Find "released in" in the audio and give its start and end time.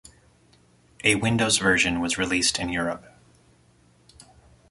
2.17-2.69